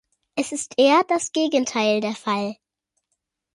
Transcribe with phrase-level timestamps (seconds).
[0.35, 2.55] Es ist eher das Gegenteil der Fall.